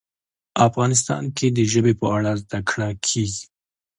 [0.67, 3.43] افغانستان کې د ژبې په اړه زده کړه کېږي.